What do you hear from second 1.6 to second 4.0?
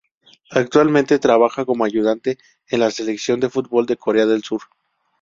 como ayudante en la Selección de fútbol de